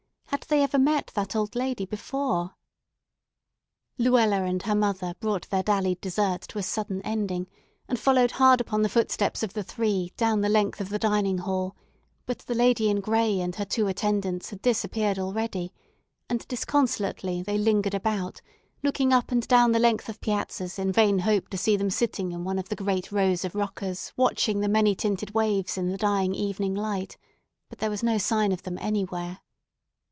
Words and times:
Had 0.31 0.57
they 0.57 0.63
ever 0.63 0.79
met 0.79 1.07
that 1.13 1.35
old 1.35 1.55
lady 1.55 1.85
before? 1.85 2.55
Luella 3.97 4.43
and 4.43 4.63
her 4.63 4.73
mother 4.75 5.13
brought 5.19 5.47
their 5.49 5.63
dallied 5.63 6.01
dessert 6.01 6.41
to 6.49 6.57
a 6.59 6.63
sudden 6.63 7.01
ending, 7.03 7.47
and 7.87 7.99
followed 7.99 8.31
hard 8.31 8.59
upon 8.59 8.81
the 8.81 8.89
footsteps 8.89 9.43
of 9.43 9.53
the 9.53 9.63
three 9.63 10.13
down 10.17 10.41
the 10.41 10.49
length 10.49 10.81
of 10.81 10.89
the 10.89 10.99
dining 10.99 11.39
hall; 11.39 11.75
but 12.25 12.39
the 12.39 12.55
lady 12.55 12.89
in 12.89 13.01
gray 13.01 13.39
and 13.39 13.55
her 13.55 13.65
two 13.65 13.87
attendants 13.87 14.49
had 14.49 14.61
disappeared 14.61 15.19
already, 15.19 15.73
and 16.29 16.47
disconsolately 16.47 17.41
they 17.41 17.57
lingered 17.57 17.93
about, 17.93 18.41
looking 18.83 19.13
up 19.13 19.31
and 19.31 19.47
down 19.47 19.71
the 19.73 19.79
length 19.79 20.09
of 20.09 20.19
piazzas 20.21 20.79
in 20.79 20.91
vain 20.91 21.19
hope 21.19 21.49
to 21.49 21.57
see 21.57 21.77
them 21.77 21.89
sitting 21.89 22.31
in 22.31 22.43
one 22.43 22.59
of 22.59 22.67
the 22.67 22.75
great 22.75 23.09
rows 23.11 23.45
of 23.45 23.55
rockers, 23.55 24.11
watching 24.17 24.59
the 24.59 24.69
many 24.69 24.95
tinted 24.95 25.33
waves 25.33 25.77
in 25.77 25.89
the 25.91 25.97
dying 25.97 26.33
evening 26.33 26.73
light; 26.73 27.17
but 27.69 27.79
there 27.79 27.91
was 27.91 28.03
no 28.03 28.17
sign 28.17 28.51
of 28.51 28.63
them 28.63 28.77
anywhere. 28.81 29.39